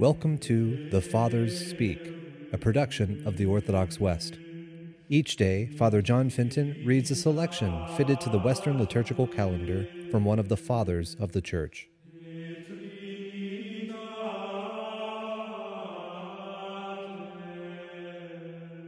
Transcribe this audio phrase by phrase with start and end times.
[0.00, 2.00] Welcome to The Fathers Speak,
[2.54, 4.38] a production of the Orthodox West.
[5.10, 10.24] Each day, Father John Fenton reads a selection fitted to the Western liturgical calendar from
[10.24, 11.90] one of the Fathers of the Church.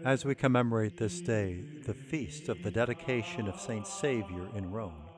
[0.07, 5.11] As we commemorate this day, the feast of the dedication of Saint Savior in Rome,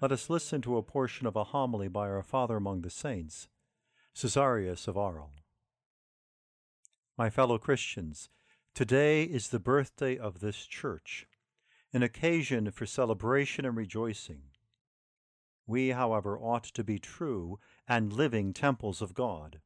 [0.00, 3.48] let us listen to a portion of a homily by our Father among the Saints,
[4.16, 5.42] Caesarius of Arles.
[7.18, 8.28] My fellow Christians,
[8.72, 11.26] today is the birthday of this church,
[11.92, 14.42] an occasion for celebration and rejoicing.
[15.66, 17.58] We, however, ought to be true
[17.88, 19.60] and living temples of God.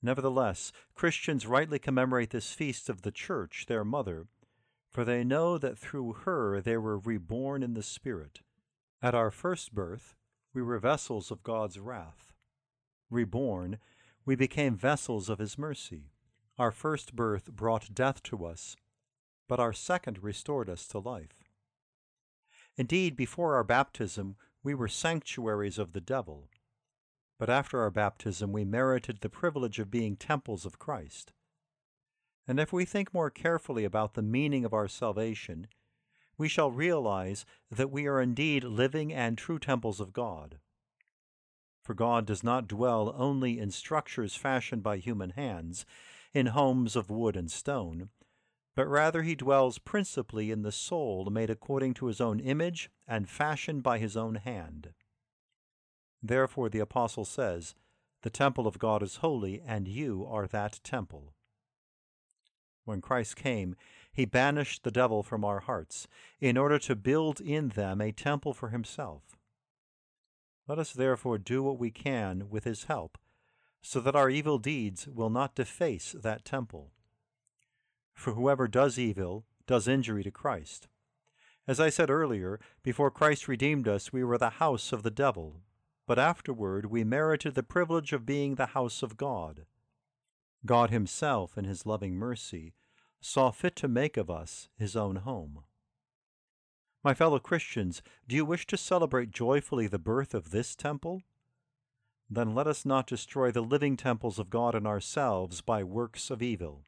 [0.00, 4.26] Nevertheless, Christians rightly commemorate this feast of the Church, their mother,
[4.88, 8.40] for they know that through her they were reborn in the Spirit.
[9.02, 10.16] At our first birth,
[10.54, 12.33] we were vessels of God's wrath
[13.10, 13.78] reborn,
[14.24, 16.10] we became vessels of his mercy.
[16.58, 18.76] Our first birth brought death to us,
[19.48, 21.44] but our second restored us to life.
[22.76, 26.48] Indeed, before our baptism, we were sanctuaries of the devil,
[27.38, 31.32] but after our baptism, we merited the privilege of being temples of Christ.
[32.46, 35.66] And if we think more carefully about the meaning of our salvation,
[36.36, 40.58] we shall realize that we are indeed living and true temples of God.
[41.84, 45.84] For God does not dwell only in structures fashioned by human hands,
[46.32, 48.08] in homes of wood and stone,
[48.74, 53.28] but rather he dwells principally in the soul made according to his own image and
[53.28, 54.94] fashioned by his own hand.
[56.22, 57.74] Therefore the Apostle says,
[58.22, 61.34] The temple of God is holy, and you are that temple.
[62.86, 63.76] When Christ came,
[64.10, 66.08] he banished the devil from our hearts,
[66.40, 69.36] in order to build in them a temple for himself.
[70.66, 73.18] Let us therefore do what we can with his help,
[73.82, 76.92] so that our evil deeds will not deface that temple.
[78.14, 80.88] For whoever does evil does injury to Christ.
[81.66, 85.62] As I said earlier, before Christ redeemed us, we were the house of the devil,
[86.06, 89.66] but afterward we merited the privilege of being the house of God.
[90.66, 92.74] God Himself, in His loving mercy,
[93.20, 95.64] saw fit to make of us His own home.
[97.04, 101.20] My fellow Christians, do you wish to celebrate joyfully the birth of this temple?
[102.30, 106.40] Then let us not destroy the living temples of God in ourselves by works of
[106.40, 106.86] evil.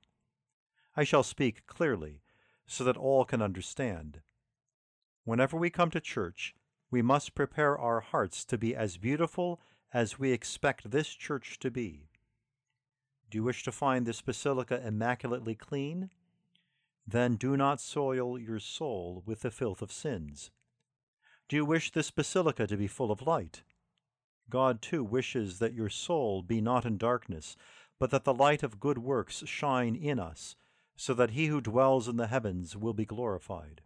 [0.96, 2.22] I shall speak clearly,
[2.66, 4.22] so that all can understand.
[5.24, 6.54] Whenever we come to church,
[6.90, 9.60] we must prepare our hearts to be as beautiful
[9.92, 12.08] as we expect this church to be.
[13.30, 16.08] Do you wish to find this basilica immaculately clean?
[17.06, 20.50] Then do not soil your soul with the filth of sins.
[21.48, 23.62] Do you wish this basilica to be full of light?
[24.50, 27.56] God too wishes that your soul be not in darkness,
[27.98, 30.56] but that the light of good works shine in us,
[30.96, 33.82] so that he who dwells in the heavens will be glorified.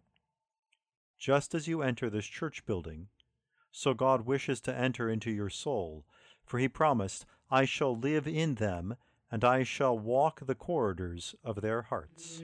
[1.19, 3.09] Just as you enter this church building,
[3.71, 6.05] so God wishes to enter into your soul,
[6.43, 8.95] for he promised, I shall live in them
[9.31, 12.43] and I shall walk the corridors of their hearts.